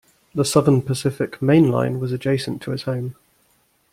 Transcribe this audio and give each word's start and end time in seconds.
The 0.33 0.43
Southern 0.43 0.81
Pacific 0.81 1.39
main 1.43 1.69
line 1.69 1.99
was 1.99 2.11
adjacent 2.11 2.63
to 2.63 2.71
his 2.71 2.81
home. 2.85 3.15